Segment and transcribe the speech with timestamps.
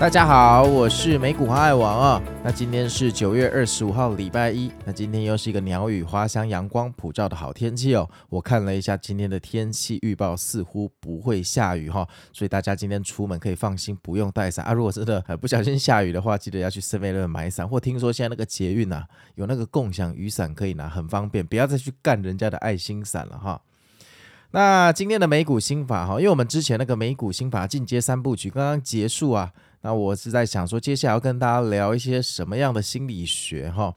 [0.00, 2.22] 大家好，我是美股航海王啊。
[2.42, 4.72] 那今天是九月二十五号，礼拜一。
[4.86, 8.08] 那今天又是一个鸟语花香、阳光普照的好天气哦。
[8.30, 14.72] 我看了一下今天的天气预报，似乎不会下雨哈，所以大家今天出门可以放心，不用带伞啊。
[14.72, 17.68] 如果真的不小心下雨的话，记得要去 7-Eleven 买伞。
[17.68, 23.60] 或听说现在那个捷运啊，有那个共享雨伞可以拿，很方便，不要再去干人家的爱心伞了哈。
[24.52, 29.52] 那今天的美股心法哈，因为我们之前那个美股心法进阶三部曲刚刚结束啊。
[29.82, 33.94] 那我是在想说，接下来要跟大家聊一些什么样的心理学哈？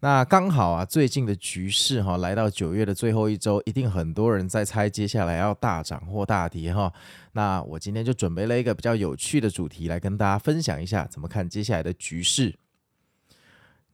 [0.00, 6.92] 那刚好啊，最近的局势哈，来到九月的最后一周，一定很多人在猜接下来要大涨或大跌哈。
[7.32, 12.54] 那我今天就准备了一个比较有趣的主题来跟大家分享一下，怎么看接下来的局势。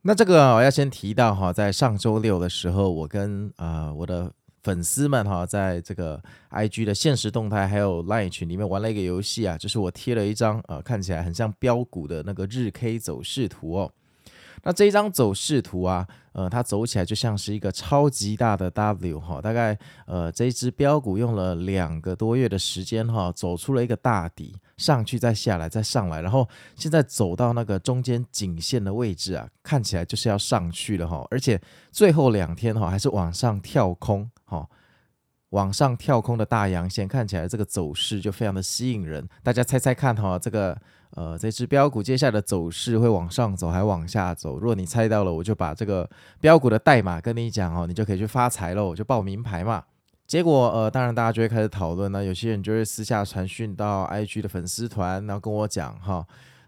[0.03, 4.33] 那这个我要先提到哈，在上周六的时候，我跟啊、我的。
[4.65, 6.21] 粉丝们哈，在这个
[6.51, 13.93] IG 的现实动态还有 Line 群里面玩了一个游戏啊，就是我贴了一张呃看起来很像标股的那个日 K 走势图哦。
[14.63, 31.61] 那这一张走势图啊，呃，它走起来就像是一个超级大的 W 哈，大概呃这一只标股用了两个多月的时间哈，走出了一个大底，上去再下来再上来，然后现在走到那个中间颈线的位置啊，看起来就是要上去了哈，而且
[31.93, 34.69] 最后两天哈还是往上跳空哦，
[35.51, 40.79] 往上跳空的大阳线，看起来这个走势就非常的吸引人，大家猜猜看哈，这个。
[41.17, 44.59] 呃，这只标股接下来的走势会往上走还往下走？
[44.59, 46.11] 如果你猜到了，我就把这个
[46.41, 49.85] 标股的代码跟你讲哦，你就可以去发财喽，我就报名牌嘛。
[50.27, 56.27] 结果呃，当然大家就会开始讨论呢，有些人就会私下传讯到 IG 的粉丝团，然后跟我讲哈。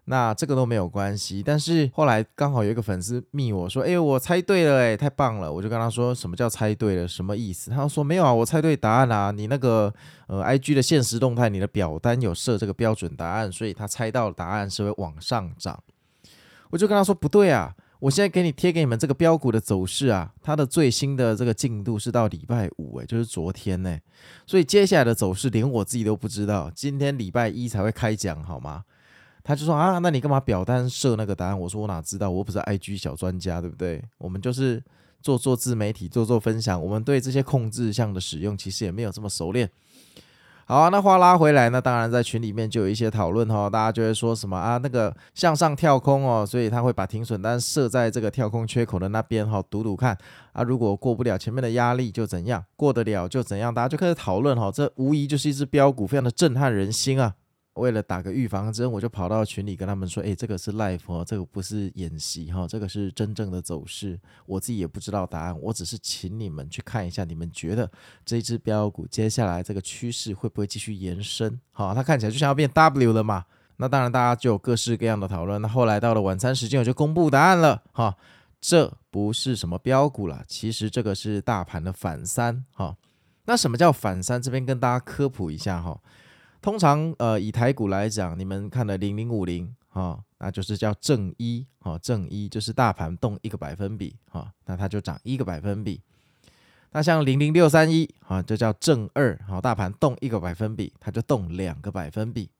[0.08, 7.08] 那这个都没有关系，但是后来刚好有一个粉丝密我说：“哎，我猜对了，哎，太棒了！”我就跟他说：“什么叫猜对了？
[7.08, 9.92] 什么意思？”他说：“没有啊，我猜对答案啊，你那个
[10.28, 15.82] 呃，IG 的限时动态，你的表单有设这个标准答案，所以他猜到答案是会往上涨。”
[16.70, 23.98] 我就跟他说：“不对啊，我现在给你贴给你们这个标股的走势啊，它的最新的这个进度是到礼拜五，哎，就是昨天呢，
[24.46, 28.84] 所以接下来的走势连我自己都不知道，今天礼拜一才会开奖，好吗？”
[29.48, 31.58] 他就说啊，那你干嘛表单设那个答案？
[31.58, 34.02] 我说我哪知道，我不是 IG 小专家，对不对？
[34.18, 34.82] 我们就是
[35.22, 36.82] 做做自媒体，做做分享。
[36.82, 39.70] 我们对这些控制项的使用，其实也没有这么熟练。
[40.64, 50.18] 好啊，那话拉回来，那当然在群里面就有一些讨论哈，大家就会说什么啊，那个向上跳空哦，所以他会把停损单设在这个跳空缺口的那边哈，赌赌看
[50.54, 57.34] 啊，如果过不了前面的压力就怎样，过得了就怎样，大家就开始讨论哈，这无疑就是一只标股，非常的震撼人心啊。
[57.76, 64.18] 为了打个预防针，我就跑到群里跟他们说：“哎，这个是 live 哦，这个不是演习哈，这个是真正的走势。
[64.46, 67.90] 我自己也不知道答案，我只是请你们去看一下，你们觉得
[68.24, 71.60] 这只标股接下来这个趋势会不会继续延伸？
[71.70, 73.44] 好，它看起来就像要变 W 了嘛。
[73.76, 75.60] 那当然，大家就有各式各样的讨论。
[75.60, 78.16] 那后来到了晚餐时间，我就公布答案了哈。
[78.58, 82.96] 这不是什么标股啦，其实这个是大盘的反三哈。
[83.44, 84.40] 那什么叫反三？
[84.40, 86.00] 这边跟大家科普一下哈。”
[86.66, 96.00] 通常，呃，以台股来讲，你们看的零零五零，哈，那就是叫正一，哈、哦，正一就是大盘动一个百分比，哈、哦，那它就涨一个百分比。
[96.90, 102.50] 那像零零六三一，哈，就叫正二，哈、哦，大盘动一个百分比，它就动两个百分比。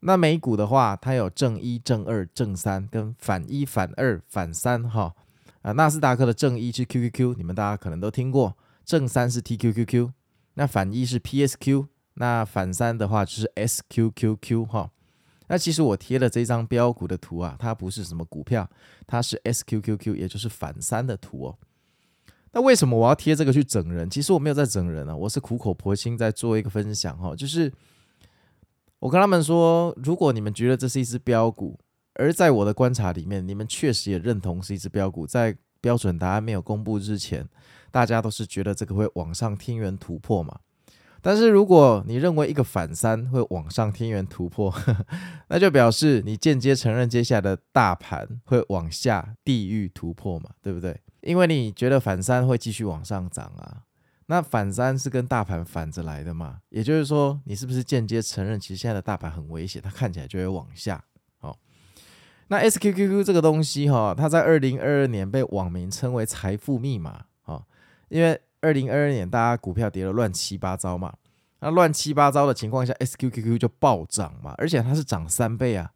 [0.00, 5.14] 那美股的话，它有正一、正二、正三，跟反一、反二、反三，哈，
[5.60, 8.56] 啊，纳斯达克的正一是 QQQ，你们大家可能都听过，
[8.86, 10.12] 正三是 TQQQ，
[10.54, 11.88] 那反一是 PSQ。
[12.20, 14.90] 那反三的话就是 SQQQ 哈，
[15.46, 18.68] 那其实我贴了这张标股的图啊，它不是什么股票，
[19.06, 21.58] 它是 SQQQ，也就是反三的图哦。
[22.52, 24.10] 那为什么我要贴这个去整人？
[24.10, 27.72] 其实我没有在整人啊，我是苦口婆心在做一个分享哈，就是
[28.98, 31.78] 我跟他们说，如果你们觉得这是一只标股，
[32.14, 37.48] 而在我的观察里面，你们确实也认同是一只标股，在标准答案没有公布之前，
[37.92, 40.58] 大家都是觉得这个会往上天元突破嘛。
[41.20, 45.06] 但是如果你认为一个反三会往上天元突破，呵呵，
[45.48, 51.00] 那就表示你间接承认接下来的大盘会往下地狱突破嘛，对不对？
[51.22, 53.82] 因为你觉得反三会继续往上涨啊，
[54.26, 61.02] 那反三是跟大盘反着来的嘛，也就是说，你是不是间接承认其实现在的大盘很危险，它看起来就会往下？
[61.38, 61.58] 好，
[62.46, 67.64] 那 SQQQ 这个东西哈，它在二零二二年被网民称为财富密码啊，
[68.08, 71.14] 因为二零二二年大家股票跌了乱七八糟嘛，
[71.60, 75.90] 那乱七八糟的情况下，SQQQ 就暴涨嘛，而且它是涨三倍啊。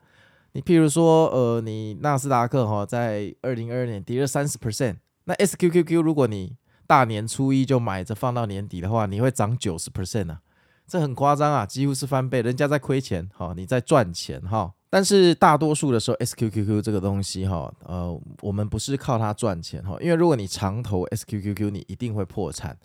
[0.52, 6.56] 你譬如说，呃，你纳斯达克哈在二零二二年跌了三十 percent，那 SQQQ 如果你
[6.86, 10.40] 大年初一就买着放到年底的话，你会涨九十 percent 啊，
[10.86, 14.72] 这很夸张啊，几乎是翻倍，人家在亏钱哈，你在赚钱哈。
[14.90, 22.76] 但是大多数的时候，SQQQ 这个东西哈，呃，我们不是靠它赚钱哈，因为如果你长投 SQQQ，你一定会破产，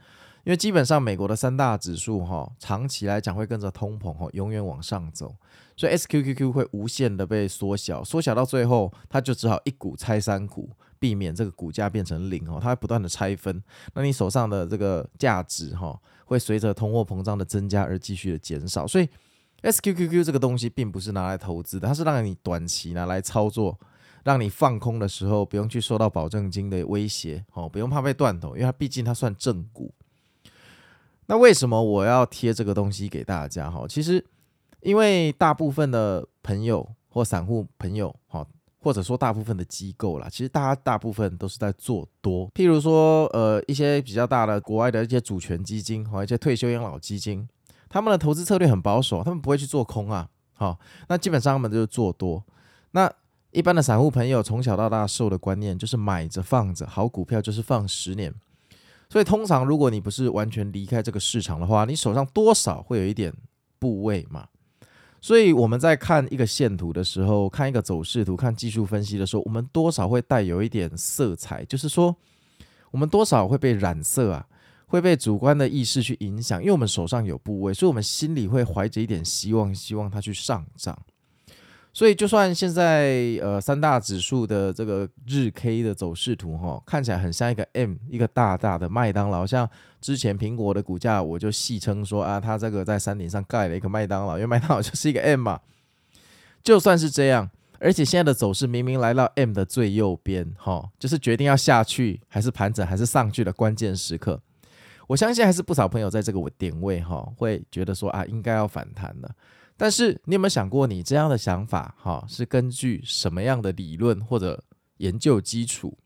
[0.46, 5.36] 因为基本上美国的三大指数哈，长期来讲会跟着通膨哈，永远往上走，
[5.76, 13.62] 所以 SQQQ 会无限的被缩小，缩小到最后，它就只好一股拆三股，避免这个股价变成零哦，它会不断的拆分，
[13.94, 19.10] 那你手上的这个价值哈，会随着通货膨胀的增加而继续的减少，所以。
[19.64, 23.76] SQQQ 这个东西并不是拿来投资的，它是让你短期拿来操作，
[24.24, 29.92] 让你放空的时候不用去受到保证金的威胁，哦，不用怕被断头，因为它毕竟它算正股。
[31.26, 33.68] 那为什么我要贴这个东西给大家？
[33.68, 34.24] 哈，其实
[34.82, 38.46] 因为大部分的朋友或散户朋友，哈，
[38.88, 42.50] 或者说大部分的机构啦，其实大家大部分都是在做多。
[42.54, 47.46] 譬如说，呃，一些比较大的国外的一些主权基金和一些退休养老基金。
[47.90, 50.30] 他们的投资策略很保守，他们不会去做空啊。
[50.54, 50.80] 好，
[51.10, 52.42] 那基本上他们就是做多。
[52.92, 53.12] 那
[53.52, 58.34] 一般的散户朋友从小到大受的观念就是买着放着，好股票就是放十年。
[59.10, 63.34] 所以通常如果你不是完全离开这个市场的话，你手上多少会有一点
[63.80, 64.48] 部位嘛。
[65.28, 72.16] 所以我们在看一个线图的时候，看一个走势图，看技术分析的时候，我们多少会带有一点色彩，就是说
[72.92, 74.48] 我们多少会被染色啊。
[74.86, 80.98] 会被主观的意识去影响，因为我们手上有部位，所以我们心里会怀着一点希望，希望它去上涨。
[81.98, 89.48] 所以，就算现在呃三大指数的这个日 K 的走势图哈，看起来很像一个 M，一个大大的麦当劳。
[89.48, 89.68] 像
[90.00, 95.60] 之前苹果的股价，我就戏称说啊，它这个在山顶上盖了一个麦当劳，因为麦当劳就是一个 M 嘛。
[96.62, 97.50] 就算是这样，
[97.80, 104.40] 而且现在的走势明明来到 M 的最右边哈，就是决定要下去还是盘整还是上去的关键时刻。
[105.08, 109.32] 我相信还是不少朋友在这个点位哈，会觉得说啊，应该要反弹了。
[109.78, 114.64] 但是你有没有想过，你这样的想法哈，是根据什么样的理论或者
[114.98, 115.98] 研究基础？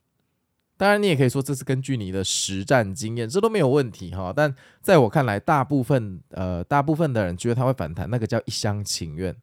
[0.77, 4.33] 当然，你也可以说这是根据你的实战经验，这都没有问题哈。
[4.35, 9.35] 但在我看来，大部分呃，大部分的人觉得他会反弹，那个叫一厢情愿，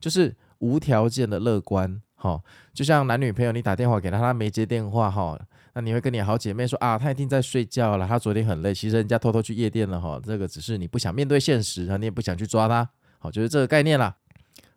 [0.00, 2.42] 就是无条件的乐观哈。
[2.72, 5.38] 就像男女朋友，你打电话给他，他没接电话哈。
[5.74, 14.16] 那你会跟你好姐妹说啊，她一定在睡觉了，她昨天很累，其实人家偷偷去夜店了哈，这个只是你不想面对现实，你也不想去抓她，好，就是这个概念啦。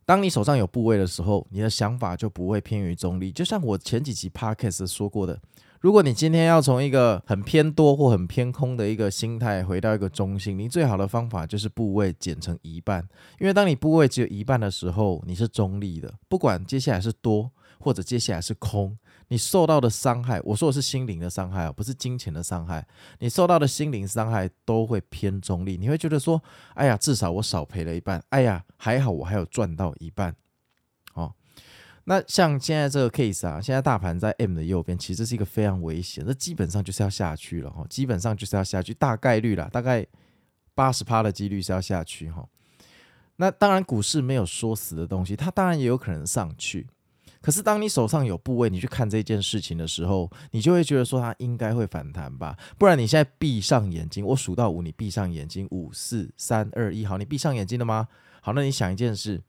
[0.05, 3.31] 当你手上有部位的时候，你的想法就不会偏于中立。
[3.31, 5.39] 就像我前几集 podcast 说过的，
[5.79, 13.07] 如果你今天要从一个很偏多或很偏空的一个心态回到一个中性，你最好的方法就是部位减成一半，
[13.39, 18.97] 因为当你部位只有一半的时候，你是中立的，不管接下来是多或者接下来是空。
[19.29, 22.85] 你受到的伤害，我说的是心灵的伤害啊，不是金钱的伤害。
[23.19, 26.41] 你受到的心灵伤害都会偏中立，你会觉得说，
[26.73, 30.35] 哎呀，至少我少赔了一半，哎呀，还好我还有赚到一半。
[31.13, 31.33] 哦，
[32.05, 40.05] 那像现在这个 case 啊，现在大盘在 M 的右边，其实是一个非常危险，这基本上就是要下去了哈，基本上就是要下去，大概率啦，大概
[40.73, 42.47] 八十趴的几率是要下去哈。
[43.35, 46.87] 那当然，股市没有说死的东西，它当然也有可能上去。
[47.41, 52.57] 可是，当你手上有部位，你去看这件事情的时候，你就会觉得说它应该会反弹吧？
[52.77, 58.09] 不然你现在闭上眼睛，我数到五，你闭上眼睛，五四三二一，好，你闭上眼睛了吗？
[58.41, 59.41] 好，那你想一件事，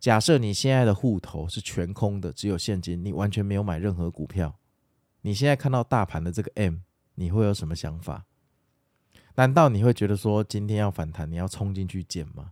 [0.00, 4.58] 假设你现在的户头是全空的，只有现金，你完全没有买任何股票，
[5.22, 6.78] 你现在看到大盘的这个 M，
[7.14, 8.24] 你会有什么想法？
[9.36, 12.50] 难道你会觉得说今天要反弹，你要冲进去捡吗？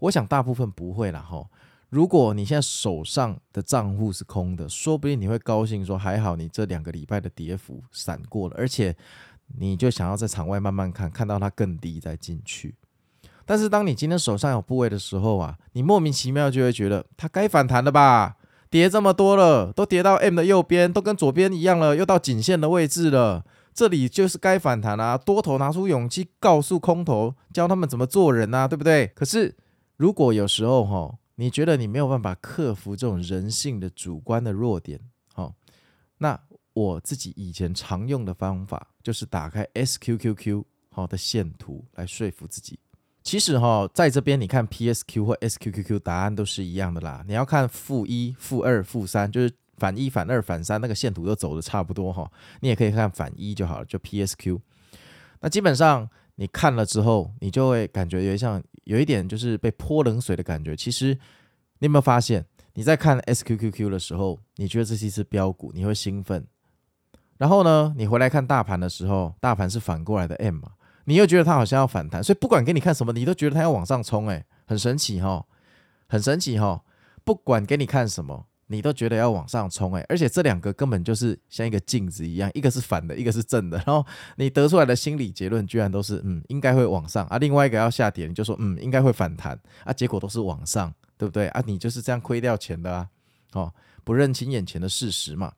[0.00, 1.48] 我想大部分不会啦，吼。
[1.90, 8.94] 如果你现在手上的账户是空的，说不定你会高兴说还好，你这两个礼拜的跌幅闪过了，而且
[9.58, 12.74] 你就想要在场外慢慢看，看到它更低再进去。
[13.46, 18.36] 但是当你今天手上有部位的时候啊，你莫名其妙就会觉得它该反弹了吧？
[18.68, 25.16] 跌这么多了，都跌到 M 的右边，都跟左边一样了，又到颈线的位置了，这里就是该反弹啊！
[25.16, 29.06] 多头拿出勇气告诉空头，教他们怎么做人啊，对不对？
[29.14, 29.56] 可是
[29.96, 31.14] 如果有时候哈。
[31.40, 34.98] 你觉得你没有办法克服这种人性的主观的弱点，
[35.32, 35.54] 好，
[36.18, 36.38] 那
[36.72, 42.76] 我自己以前常用的方法就是打开 SQQQ 好的线图来说服自己。
[43.22, 47.24] 其实哈，在这边你看 PSQ 或 SQQQ 答案都是一样的啦。
[47.28, 52.28] 你要看负一、负二、负三，就是反一、反二、反三那个线图都走的差不多哈，
[52.62, 54.58] 你也可以看反一就好了，就 PSQ。
[55.40, 60.74] 那基本上你看了之后，你就会感觉有点像有一点就是被泼冷水的感觉。
[60.74, 61.12] 其实
[61.78, 62.42] 你有没有发现，
[62.72, 66.46] 你在看 SQQQ 的时候，你觉得这是一只标股，你会兴奋。
[67.36, 70.72] 然后呢，你回来看大盘的时候，大盘是反过来的 M 嘛，
[71.04, 75.44] 你又觉得它好像要反弹，所以不管给你看什么，你都觉得它要往上冲，诶，很神奇哈，
[76.08, 76.82] 很神奇哈，
[77.24, 78.46] 不管给你看什么。
[78.70, 84.04] 你都觉得要往上冲哎，而且这两个根本就是像一个镜子一样，一个是反的，一个是正的， 然后
[84.36, 91.62] 你得出来的心理结论居然都是嗯，应该会往上啊，另外一个要下跌，你就说嗯，应该会反弹啊，结果都是往上，对不对啊？
[91.66, 93.08] 你就是这样亏掉钱的啊，
[93.54, 93.72] 哦，
[94.04, 95.52] 不认清眼前的事实嘛。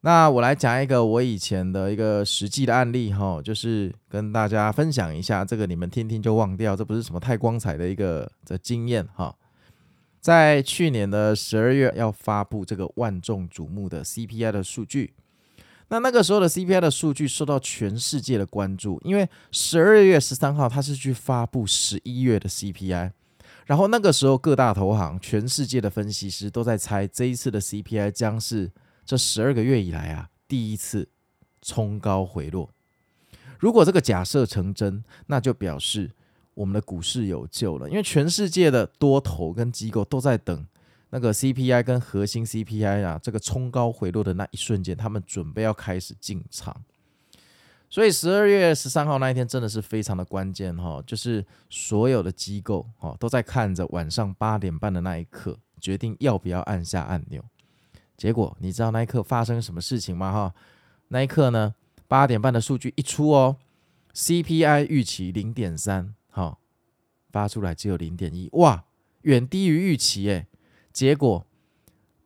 [0.00, 9.34] 那我来讲一个我以前的一个实际的案例哈，就是跟大家分享一下，这个你们听听就忘掉，这不是什么太光彩的一个的经验哈。
[10.20, 15.14] 在去年的十二月要发布这个万众瞩目的 CPI 的数据，
[15.88, 23.12] 那那个时候的 CPI 的数据受到全世界的关注，因为十二月十三号它是去发布十一月的 CPI，
[23.66, 28.72] 然后那个时候各大投行、全世界的分析师都在猜这一次的 CPI 将是
[29.04, 31.08] 这十二个月以来啊第一次
[31.62, 32.70] 冲高回落。
[33.58, 36.10] 如果这个假设成真，那就表示。
[36.56, 40.66] 我们的股市有救了，因为全世界的多头跟机构都在等
[41.10, 46.74] 那个 CPI 跟核心 CPI 啊，这个冲高回落的那一瞬间，他们准备要开始进场。
[47.90, 57.44] 所以十二月十三号那一天真的是非常的关键哈，就是所有的机构哈都在看着晚上八点半的那一刻，决定要不要按下按钮。
[58.16, 60.32] 结果你知道那一刻发生什么事情吗？
[60.32, 60.54] 哈，
[61.08, 61.74] 那一刻呢，
[62.08, 63.56] 八点半的数据一出哦
[64.14, 66.15] ，CPI 预期零点三。
[66.36, 66.60] 好，
[67.30, 68.84] 发出来只有零点一，哇，
[69.22, 70.46] 远低于预期诶。
[70.92, 71.46] 结果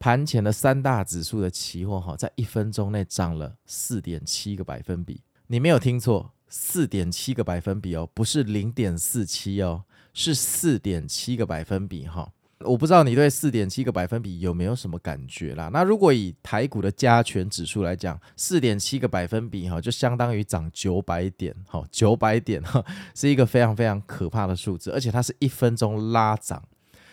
[0.00, 5.23] 盘前的三大指数的期货哈，在一分钟内涨了四点七个百分比。
[5.47, 12.33] 你没有听错，四点七个百分比哦，不是零点四七哦，是四点七个百分比哈。
[12.64, 15.71] 我不知道你对四点七个百分比有没有什么感觉啦？
[15.73, 26.62] 那如果以台股的加权指数来讲，四点七个百分比哈，就相当于涨九百点，哈，九百点哈，是一个非常非常可怕的数字，而且它是一分钟拉涨，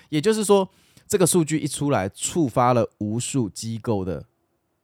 [0.10, 0.70] 也就是说，
[1.08, 4.25] 这个数据一出来，触发了无数机构的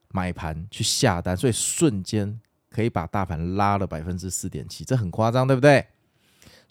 [0.10, 2.40] 买盘去下单，所以瞬间
[2.70, 5.86] 可以把大盘拉了百分之四点七，这很夸张，对不对？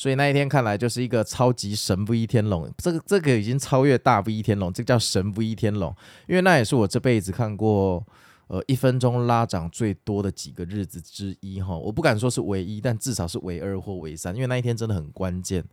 [0.03, 5.95] 所以那一天看来就是一个超级神不一天龙，这个这个已经超越大不一天龙，这叫神不一天龙，
[6.27, 8.05] 因为那也是我这辈子看过
[8.49, 11.77] 呃一分钟拉涨最多的几个日子之一哈。
[11.77, 15.65] 我不敢说是唯一，但至少是唯二或唯三，因为那一天真的很关键。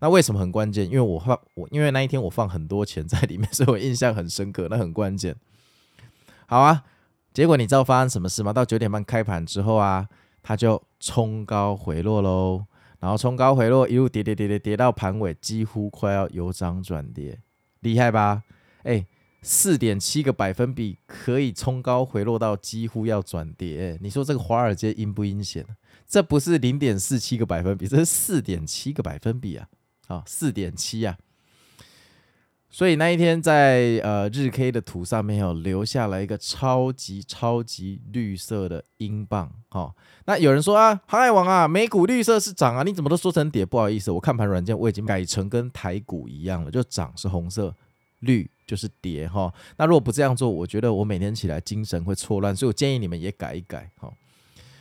[0.00, 0.84] 那为什么很关键？
[0.84, 5.34] 因为我放我因为那一天我放很多钱在里面，所以我印象很深刻，那很关键。
[6.44, 6.84] 好啊，
[7.32, 8.52] 结果你知道发生什么事吗？
[8.52, 10.06] 到九点半开盘之后啊，
[10.42, 12.66] 它就冲高回落喽。
[13.00, 17.40] 然后冲高回落，一路跌跌跌跌跌到盘尾，几乎快要由涨转跌，
[17.80, 18.42] 厉害吧？
[18.82, 19.06] 哎，
[19.42, 25.64] 四点七个百分比可以冲高回落到几乎要转跌，你说这个华尔街阴不阴险？
[26.08, 29.68] 这不是零点四七个百分比，这是四点七个百分比啊！
[30.06, 31.18] 好，四点七啊！
[32.70, 39.94] 所以那一天在呃日 K 的图上面有留下来一个超级超级绿色的英镑，哈。
[40.26, 43.64] 那有人说啊，航海王啊，美股绿色是涨啊，你怎么都说成跌？
[43.64, 47.74] 不好意思，我看盘软件我已经改成跟台股一样了，就涨是红色，
[48.20, 49.50] 绿就是跌哈。
[49.78, 53.90] 那如果不这样做，我觉得我每天起来精神会错乱，所以我建议你们也改一改。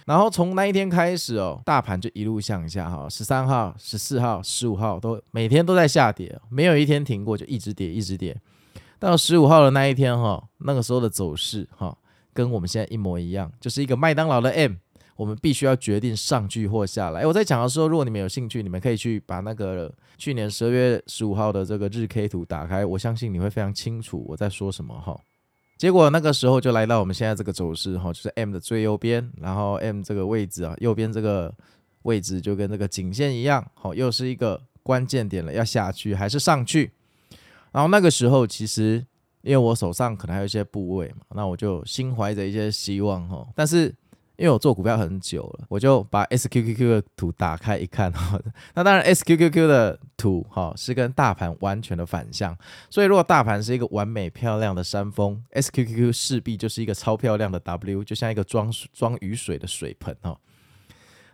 [0.08, 8.34] 然后从那一天开始哦，大盘就一路向下哈，十三号、十四号、十五号都每天都在下跌，没有一天停过，就一直跌，一直跌。
[9.00, 11.98] 到十五号的那一天哈，那个时候的走势哈，
[12.34, 14.76] 跟我们现在一模一样，就是一个麦当劳的 M，
[15.18, 17.26] 我们必须要决定上去或下来。
[17.26, 25.20] 我在讲的时候，如果你们有兴趣，你们可以去把那个去年十二月十五号的这个日 K 图打开，我相信你会非常清楚我在说什么哈。
[25.78, 31.54] 结果那个时候就来到我们现在这个走势哈，就是 M 的最右边，然后 M 这个位置啊，右边这个
[32.04, 36.92] 位置就跟这个颈线一样，好，又是一个关键点了，要下去还是上去？
[37.72, 39.06] 然后那个时候其实
[39.42, 43.94] 因为我手上可能还有一些部位嘛，那我就心怀着一些希望哈，但是。
[44.40, 48.40] 因为我做股票很久了，我就把 SQQQ 的图打开一看哈，
[48.76, 52.58] 那当然 SQQQ 的图哈是跟大盘完全的反向，
[52.90, 60.38] 所以如果大盘是一个完美漂亮的山峰，SQQQ 势必就是一个超漂亮的 W，就像一个装装雨水的水盆哈。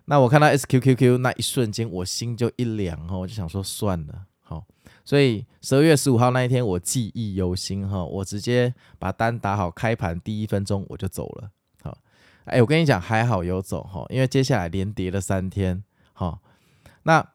[0.06, 4.66] 那我看到 SQQQ 那一瞬间，我心就一凉哈，我就想说算了，好，
[5.06, 11.50] 所以十二月十五号那一天我记忆犹新哈，我直接把单打好，开盘第一分钟我就走了。
[11.82, 11.98] 好，
[12.44, 16.40] 哎，我跟你讲还好有走哈，因为接下来连跌了三天，哈，
[17.04, 17.33] 那。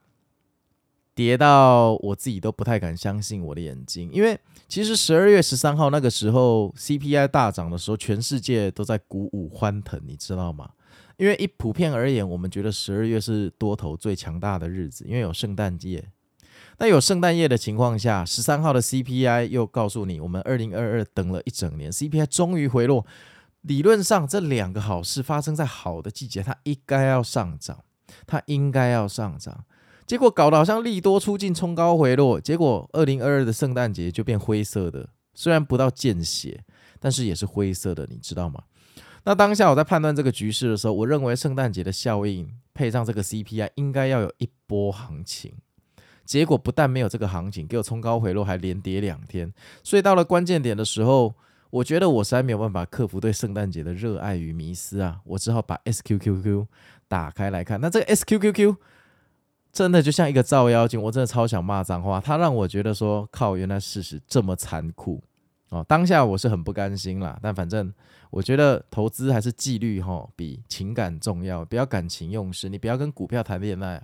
[1.19, 10.71] 跌到我自己都不太敢相信我的眼睛，因为其实十二月十三号那个时候 CPI 大涨的时候，全世界都在鼓舞欢腾，你知道吗？
[11.17, 16.05] 因为一普遍而言，我们觉得十二月是多头最强大的日子，因为有圣诞节。
[16.79, 23.05] 那有圣诞夜的情况下，十三号的 CPI 又告诉你，我们二零二二等了一整年，CPI 终于回落。
[23.63, 27.83] 理论上，这两个好事发生在好的季节，它应该要上涨，
[28.25, 29.65] 它应该要上涨。
[30.09, 32.41] 结果搞得好像利多出尽，冲高回落。
[32.41, 36.65] 结果二零二二的圣诞节就变灰色的，虽然不到见血，
[36.99, 38.63] 但是也是灰色的，你知道吗？
[39.25, 45.53] 那当下我在判断这个局势的时候，我认为圣诞节的效应配上这个 CPI，应该要有一波行情。
[46.25, 49.53] 结果不但没有这个行情，给我冲高回落，还连跌两天。
[49.85, 51.35] 所以到了关键点的时候，
[51.69, 56.67] 我觉得我实在没有办法克服对圣诞节的热爱与迷思啊，我只好把 SQQQ
[57.09, 57.79] 打开来看。
[57.79, 58.77] 那这个 SQQQ。
[59.79, 62.21] 真的就像一个照妖镜，我真的超想骂脏话。
[62.21, 65.23] 他让我觉得说，靠，原来事实这么残酷
[65.69, 65.87] 哦。
[65.87, 67.95] 当下我是很不甘心啦，但反正
[68.31, 72.69] 我觉得投资还是纪律哈比情感重要，不要感情用事。
[72.69, 74.03] 你不要跟股票谈恋爱。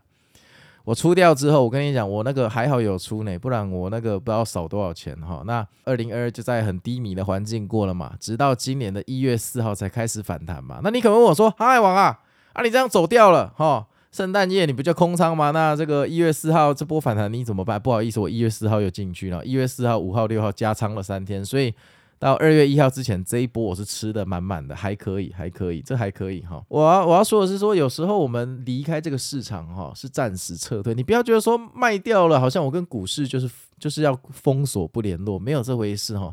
[0.84, 5.42] 我出掉之后，我跟你讲，我那个还好有出呢，不然我那个不知道少多少钱哈。
[5.44, 10.78] 那二零二二就在很低迷的环境过了嘛，直到今年的一月四号才开始反弹嘛。
[10.84, 12.20] 那你可能问我说，嗨王啊，
[12.52, 13.88] 啊你这样走掉了哈？
[14.14, 15.50] 圣诞夜你不就空仓吗？
[15.50, 17.82] 那这个一月四号这波反弹你怎么办？
[17.82, 21.74] 不好意思，我一月四号又进去了，一月四号、五号、六号加仓了三天，所以
[22.20, 26.64] 到二月一号之前这一波我是吃的满满的，还可以，还可以，这还可以哈。
[26.68, 36.32] 我要我要说的是说，有时候我们离开这个市场哈，是暂时撤退，你不要觉得说卖掉了，好像我跟股市就是就是要封锁不联络，没有这回事哈。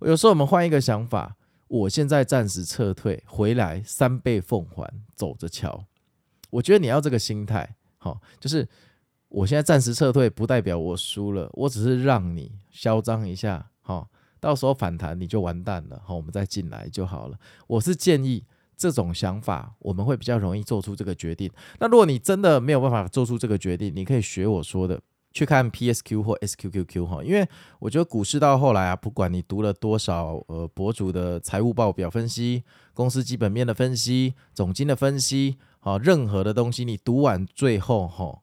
[0.00, 1.36] 有时候我们换一个想法，
[1.68, 5.84] 我现在暂时撤退，回来三倍奉还，走着瞧。
[6.52, 8.68] 我觉得你要这个心态，好，就是
[9.28, 14.06] 我现在暂时撤退，不代表我输了，我只是让你嚣张一下，好，
[14.38, 17.38] 到时候反弹你就完蛋了，好，我们再进来就好了。
[17.66, 18.44] 我是建议
[18.76, 21.50] 这种想法，我们会比较容易做出这个决定。
[21.80, 25.00] 那如果你真的没有办法做出这个决定，你可以学我说的，
[25.32, 32.62] 去看 PSQ 或 SQQQ 哈，因为我觉得股市到后来啊，不管你读了多少呃博主的财务报表分析、
[32.92, 35.56] 公司基本面的分析、总经的分析。
[35.84, 38.42] 好，任何的东西你读完最后吼，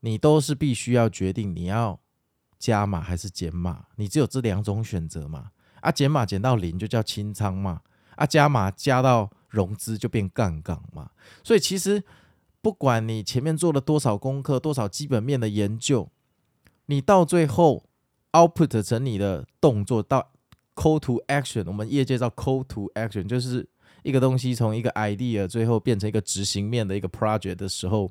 [0.00, 2.00] 你都是必须要决定你要
[2.58, 5.52] 加码还是减码，你只有这两种选择嘛。
[5.80, 7.82] 啊，减码减到零就叫清仓嘛，
[8.16, 11.08] 啊，加码加到融资就变杠杆嘛。
[11.44, 12.02] 所以其实
[12.60, 16.10] 不管你前面做了多少功课，多少基本面的研究，
[16.86, 17.84] 你到最后
[18.32, 20.32] output 成你的动作到
[20.74, 23.68] call to action，我们业界叫 call to action，就是。
[24.06, 28.08] 一个东西从一个 idea 最后变成一个执行面的一个 project 的时候，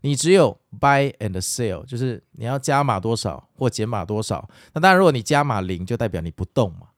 [0.00, 4.50] 你只有 buy and sell，就是你要加码多少或减码多少。
[4.72, 6.88] 那当然，如果你加码零，就代表你不动嘛。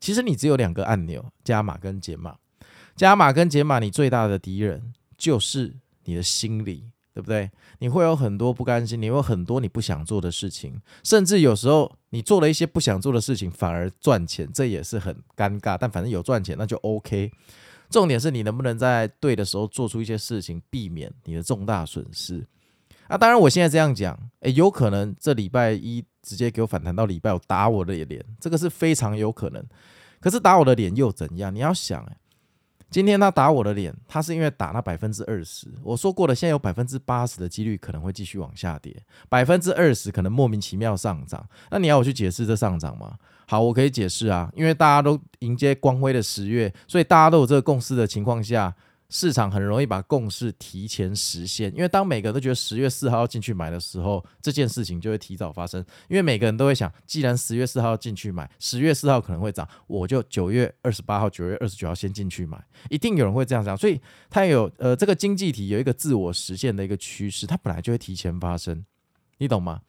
[0.00, 2.34] 其实你只有两个按钮：加码跟减码。
[2.96, 7.48] 加码跟减码，你最大的敌人就是你的心理，对不对？
[7.78, 15.78] 你会有很多不甘心，你会有很多你不想做的事情，甚至有时候你做了一些不想做的事情反而赚钱，这也是很尴尬。
[15.80, 17.30] 但反正有赚钱，那就 OK。
[17.90, 22.44] 重点是你能不能在对的时候做出一些事情，避免你的重大损失
[23.06, 23.16] 啊！
[23.18, 29.64] 当然，我现在这样讲，诶，有可能这礼拜一直接给我反弹到礼拜五打我的脸，这个是非常有可能。
[30.20, 31.54] 可是打我的脸又怎样？
[31.54, 32.16] 你要想，诶，
[32.94, 35.66] 今天他打我的脸，他是因为打那百分之二十。
[35.82, 38.94] 我说过了，现在有百分之八十的几率可能会继续往下跌，
[39.28, 41.44] 百分之二十可能莫名其妙上涨。
[41.72, 43.16] 那你要我去解释这上涨吗？
[43.48, 48.72] 好，我可以解释啊，因为大家都迎接光辉的十月，所以大家都有这个共识的情况下，
[49.10, 51.72] 市场很容易把共识提前实现。
[51.74, 55.84] 因为当每个人都觉得十月四号要进去买的时候，这件事情就会提早发生。
[56.08, 63.76] 因为每个人都会想，既然十月四号要进去买，十月四号可能会涨，我就九月二十八号、九月二十九号先进去买，一定有人会这样想。
[63.76, 68.84] 所以它有呃，这个经济体有一个自我实现的一个趋势，它本来就会提前发生，
[69.38, 69.80] 你懂吗？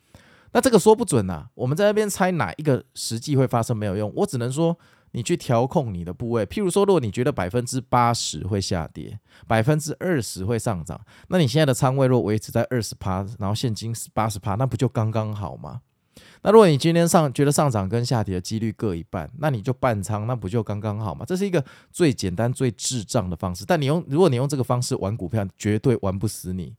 [0.52, 4.78] 那这个说不准呐、啊，我们在那边猜哪一个实际会发生没有用，我只能说
[5.16, 6.46] 你去调控你的部位。
[6.46, 11.00] 譬如说，如果你觉得百分之八十会下跌，百分之二十会上涨，
[11.30, 15.80] 那你现在的仓位若维持在二十趴，然后现金是八十趴，那不就刚刚好吗？
[16.44, 21.26] 那如果你今天上觉得上涨跟下跌的几率各一半，那你就半仓，那不就刚刚好吗？
[21.26, 23.66] 这是一个最简单最智障的方式。
[23.66, 26.76] 但你用，如果你用这个方式玩股票，绝对玩不死你。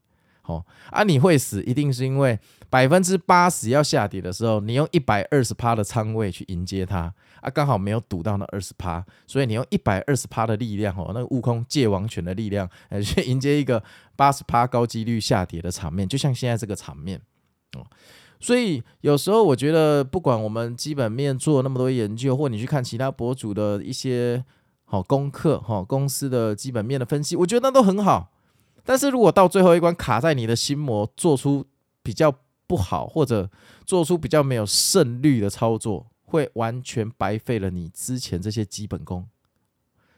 [0.47, 13.83] 哦，啊，你会死，一定是因为百分之八十要下跌的时候，你用一百二十趴的仓位去迎接它，啊，刚好没有赌到那二十趴，所以你用一百二十趴的力量，哦，那个悟空借王权的力量，呃， 去迎接一个
[14.15, 17.21] 八十趴高几率下跌的场面，就像现在这个场面，
[17.77, 17.85] 哦，
[18.39, 24.45] 所以有时候我觉得，不管我们基本面做那么多研究，或你去看其他博主的一些
[24.85, 28.31] 好功课，哈，公司的基本面的分析，我觉得那都很好。
[28.87, 31.65] 但是如果到最后一关卡在你的心魔，做出
[32.01, 32.33] 比较
[32.65, 33.49] 不好，或者
[33.85, 39.27] 做出比较没有胜率的操作，会完全白费了你之前这些基本功。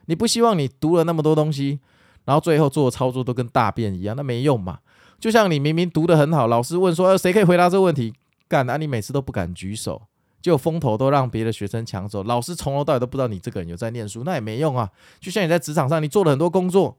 [0.06, 1.80] 你不希望你读了那么多东西，
[2.26, 4.82] 然后最后做的操作都跟大便一样，那没用嘛。
[5.20, 8.14] 就像你明明读得很好，老师问说，呃，谁可以回答这个问题？
[8.48, 10.04] 干啊，你每次都不敢举手，
[10.44, 14.92] 就风头都让别的学生抢走，老师从头到尾都不知道你这个人有在念书，那也没用啊。
[15.20, 16.96] 就像你在职场上，你做了很多工作。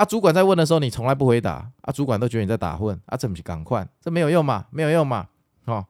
[0.00, 1.70] 啊，主管在问的时候，你从来不回答。
[1.82, 2.98] 啊，主管都觉得你在打混。
[3.04, 5.26] 啊，怎么去赶快，这没有用嘛，没有用嘛，
[5.66, 5.84] 哦。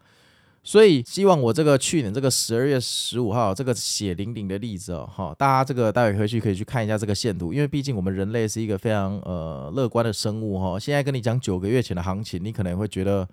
[0.65, 10.77] 所以希望我这个去年这个十二月十五号这个血淋淋的例子哦，哈，大家这个待会回去可以去看一下这个线图，因为毕竟我们人类是一个非常呃乐观的生物哈。
[10.77, 13.29] 现在跟你讲九个月前的行情，你可能会觉得。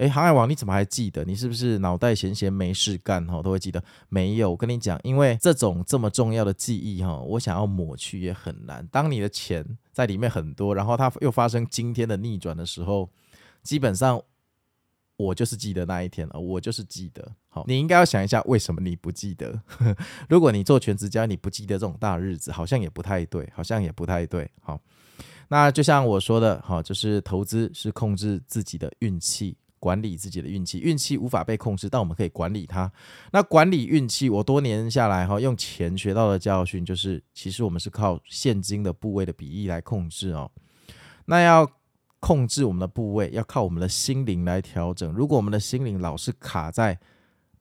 [0.00, 1.22] 哎，航海王，你怎么还记得？
[1.24, 3.84] 你是不是脑袋闲闲没事干哈，都会记得？
[4.08, 8.86] 没有，我跟你讲，因为这种这么重要的记忆哈，我想要抹去也很难。
[8.90, 13.10] 当你的钱在里面很多，然后它又发生今天的逆转的时候，
[13.62, 14.18] 基本上
[15.18, 17.32] 我就是记得那一天了，我就是记得。
[17.50, 19.60] 好，你应该要想一下，为什么你不记得？
[20.30, 24.50] 如果你做全职交易，你不记得这种大日子，好像也不太对，好像也不太对。
[24.62, 24.80] 好，
[25.48, 29.54] 那就像我说的，哈，就是投资是控制自己的运气。
[29.80, 32.92] 管理自己的运气，运气无法被控制，但我们可以管理它。
[33.32, 40.48] 那管理运气，我多年下来哈，用钱学到的教训就是，其实我们是靠现金的部位的比例来控制哦。
[41.24, 41.68] 那要
[42.20, 45.10] 控制我们的部位，要靠我们的心灵来调整。
[45.12, 46.98] 如果我们的心灵老是卡在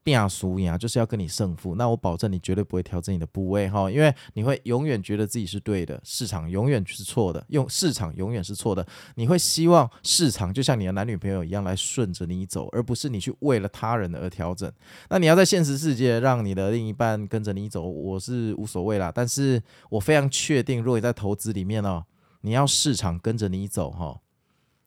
[0.04, 8.86] 变输赢就是要跟你胜负，那我保证你绝对不会调整你的部位哈，因为你会永远觉得自己是对的，市场永远是错的，用市场永远是错的，
[9.16, 14.72] 你会希望市场就像你的男女朋友一样来顺着你走，而不是你去为了他人而调整。
[15.10, 22.04] 那你要在现实世界让你的另一半跟着你走，我是无所谓啦，但是我非常确定，如果你在投资里面哦，
[22.42, 24.20] 你要市场跟着你走哈，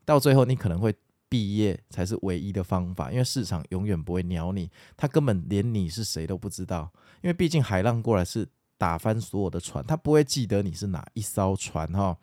[0.05, 0.95] 到最后你可能会。
[1.33, 6.93] 毕业才是唯一的方法，因为市场永远不会鸟你，他根本连你是谁都不知道。
[7.23, 12.19] 因为毕竟海浪过来是打翻所有的船，他不会记得你是哪一艘船哈。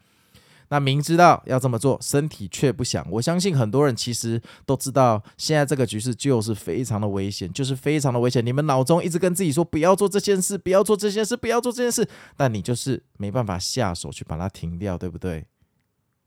[0.68, 3.04] 那明知道要这么做，身体却不想。
[3.10, 8.46] 我相信很多人其实都知道，现在这个局势就是非常的危险，就是非常的危险。
[8.46, 15.48] 你们脑中一直跟自己说不要做这件事，不要做这件事，不要做这件事，但你就是没办法下手去把它停掉，对不对？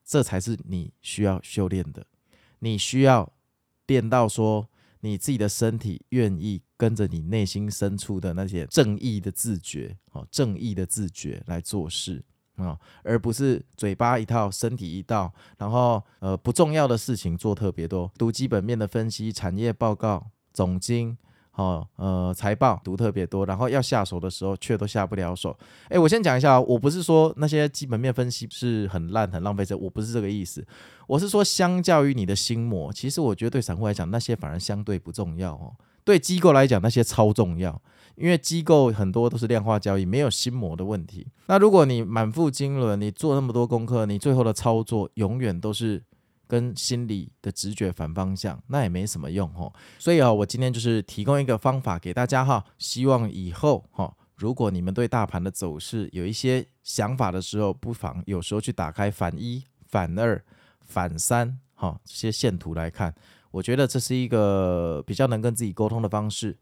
[0.04, 2.04] 这才是你需要修炼的。
[2.64, 3.32] 你需要
[3.88, 4.68] 练到说，
[5.00, 21.18] 你自己的身体愿意跟着你内心深处的那些正义的自觉，哦，正义的自觉来做事啊，而不是嘴巴一套，身体一套，然后呃不重要的事情做特别多，读基本面的分析、产业报告、总经。
[21.54, 25.54] 好，呃，财报读特别多，然后要下手的时候却都下不了手。
[25.90, 30.66] 诶，我先讲一下，我不是说那些基本面分析是很烂、很浪费钱，我不是这个意思。
[31.06, 35.74] 我是说，相较于你的心魔，其实我觉得对散户来讲，那些反而相对不重要哦。
[36.04, 37.78] 对机构来讲，那些超重要，
[38.14, 41.26] 因为机构很多都是量化交易，没有心魔的问题。
[41.48, 46.02] 那如果你满腹经纶，你做那么多功课，你最后的操作永远都是。
[46.52, 49.72] 跟心理的直觉反方向，那也没什么用哦。
[49.98, 60.44] 所以啊，我今天就是提供一个方法给大家哈，希望以后哈，如果你们对大盘的走势有一些想法的时候，不妨有时候去打开反一、反二、
[60.82, 63.14] 反三哈这些线图来看，
[63.50, 66.58] 我觉得这是一个比较能跟自己沟通的方式，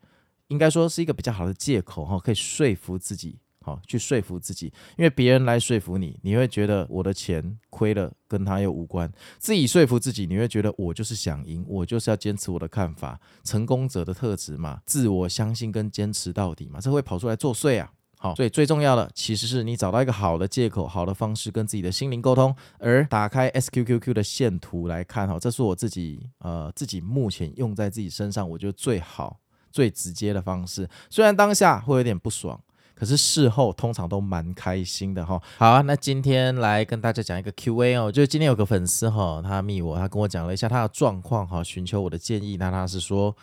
[0.46, 3.40] 应该说是一个比较好的借口哈，可以说服自己。
[3.62, 9.06] 好，去说服自己，因为别人来说服你，你会觉得我的钱亏了跟他又无关；
[9.38, 17.92] 自己说服自己，你会觉得我就是想赢，我就是要坚持我的看法，成功者的特质嘛，自我相信跟坚持到底嘛，这会跑出来作祟啊。
[18.16, 29.38] 好，所以最重要的其实是你找到一个好的借口、好的方式跟自己的心灵沟通，而打开 SQQQ 的线图来看，哈，这是我自己呃自己目前用在自己身上，我觉得最好、
[29.70, 32.58] 最直接的方式，虽然当下会有点不爽。
[33.00, 35.40] 可是事后通常都蛮开心的哈。
[35.56, 42.58] 好啊，那今天来跟大家讲一个 Q&A 哦，就是今天有个粉丝哈，他密我，他跟我讲了一下他的状况哈，寻求我的建议。
[42.58, 43.34] 那他是说，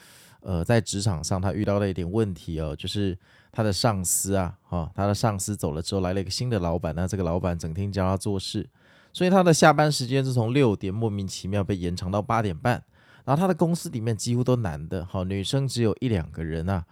[0.42, 3.18] 呃，在职场上他遇到了一点问题哦，就是
[3.52, 8.70] 他的上司啊，哈，他的上司走了之后来了一个新的老板，那这个老板整天教他做事。
[9.12, 12.84] 所以他的下班时间是从六点莫名其妙被延长到八点半。
[13.26, 16.86] 然后他的公司里面几乎都男的，好，女生只有一两个人啊。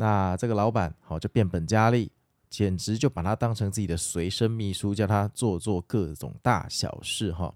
[0.00, 2.08] 那这个老板好就变本加厉，
[2.48, 7.52] 简直就把他当成自己的随身秘书，叫他做做各种大小事哈。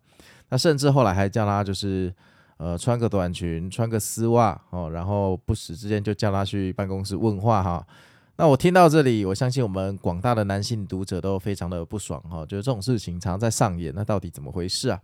[0.49, 2.13] 那甚至后来还叫他就是
[2.57, 7.87] 呃穿个短裙，穿个丝袜哦，然后不时之间就叫他去办公室问话哈。
[8.37, 15.01] 那我听到这里，我相信我们广大的男性读者都非常的不爽哈，就是这种事情常在上演，那到底怎么回事啊？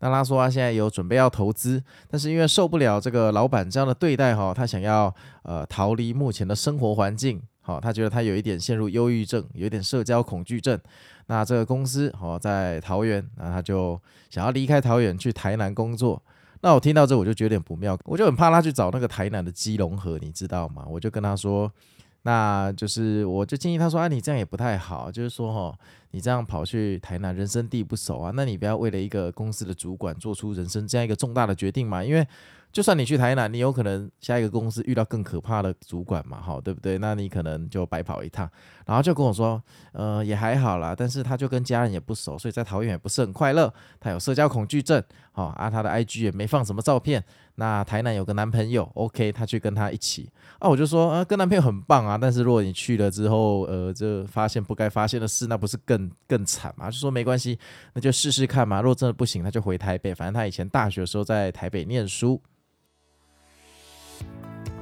[0.00, 10.78] 那他说他现在有准备要投资，但是因为受不了这个老板这样的对待哈，他想要呃逃离目前的生活环境，好，他觉得他有一点陷入忧郁症，有一点社交恐惧症。
[11.26, 16.22] 那这个公司好在桃园，那他就想要离开桃园去台南工作。
[16.60, 20.84] 那我听到这我就觉得有点不妙，我就很怕他去找那个台南的基隆河，你知道吗？
[20.88, 21.70] 我就跟他说。
[22.26, 25.78] 那就是，我就建议他说，啊，你这样也不太好，就是说，哈，
[26.10, 32.26] 你这样跑去台南，人生地不熟啊，那你不要为了一个公司的主管做出人生这样一个重大的决定嘛，因为。
[32.72, 36.98] 就算你去台南，你有可能下一个公司遇到更可怕的主管嘛，哈，对不对？
[36.98, 38.46] 那你可能就白跑一趟。
[38.84, 39.62] 然后就跟我说，
[39.92, 43.72] 呃，也还好啦，但是他就跟家人也不熟，所以在桃园也不是很快乐。
[43.98, 45.02] 他有社交恐惧症，
[45.36, 47.22] 好啊，他的 IG 也没放什么照片。
[47.56, 50.30] 那台南有个男朋友，OK，他去跟他一起。
[50.58, 56.90] 啊，我就说，啊，跟男朋友很棒啊，但是如果你去了之后，呃，就发现不该发现的事，那不是更更惨吗？
[56.90, 57.58] 就说没关系，
[57.92, 58.80] 那就试试看嘛。
[58.80, 62.40] 如果真的不行，他就回台北，反正他以前大学的时候在台北念书。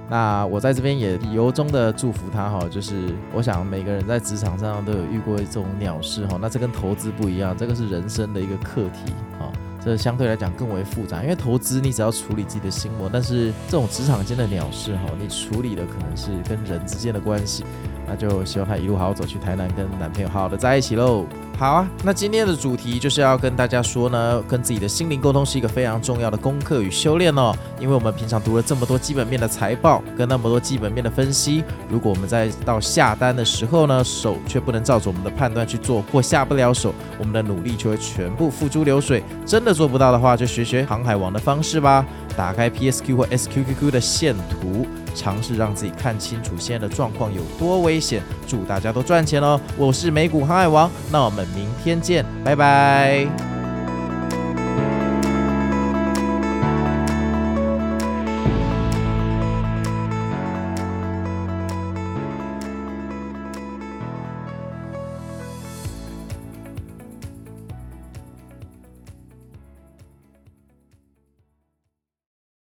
[0.09, 9.51] 那我在这边也由衷的祝福他哈，就是我想每个人在职场上都有遇过这种鸟事哈，那这跟投资不一样，这个是人生的一个课题哈，
[9.85, 17.65] 这相对来讲更为复杂，因为投资你只要处理自己的心魔，但是这种职场间的鸟事哈，你处理的可能是跟人之间的关系，
[18.07, 21.27] 那就希望他一路好好走去台南跟男朋友好好的在一起喽。
[21.57, 27.55] 好啊，那今天的主题就是要跟大家说呢，跟自己的心灵沟通是一个非常重要的功课与修炼哦。
[27.79, 39.23] 因为我们平常读了这么多基本面的财报，跟那么多基本面的分析，如果我们在到下单的时候呢，手却不能照着我们的判断去做，或下不了手，我们的努力就会全部付诸流水。
[39.47, 42.05] 真的做不到的话，就学学航海王的方式吧，
[42.37, 44.87] 打开 PSQ 或 SQQQ 的线图。
[45.15, 48.21] 尝试让自己看清楚现在的状况有多危险。
[48.49, 49.61] 祝大家都赚钱哦！
[49.77, 53.54] 我是美股航海王，那我们明天见，拜拜。